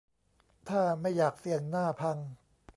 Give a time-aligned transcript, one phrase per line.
[0.69, 2.17] ถ้าไม่อยากเสี่ยงหน้าพัง